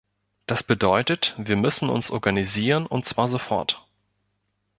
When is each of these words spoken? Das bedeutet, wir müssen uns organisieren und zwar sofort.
Das 0.47 0.63
bedeutet, 0.63 1.35
wir 1.37 1.55
müssen 1.55 1.87
uns 1.87 2.09
organisieren 2.09 2.87
und 2.87 3.05
zwar 3.05 3.27
sofort. 3.27 3.85